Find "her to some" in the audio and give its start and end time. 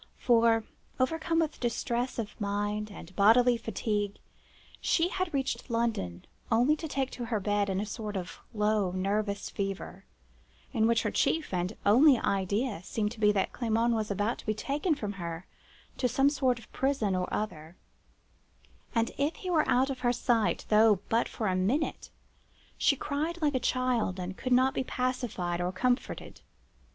15.21-16.31